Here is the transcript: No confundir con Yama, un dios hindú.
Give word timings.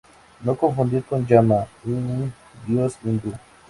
No 0.43 0.55
confundir 0.57 1.03
con 1.03 1.27
Yama, 1.27 1.67
un 1.85 2.33
dios 2.65 2.97
hindú. 3.03 3.31